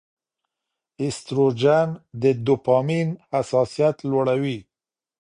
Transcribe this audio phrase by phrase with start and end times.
[1.01, 1.89] ایسټروجن
[2.21, 4.57] د ډوپامین حساسیت لوړوي.